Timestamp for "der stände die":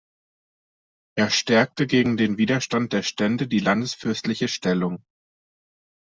2.91-3.59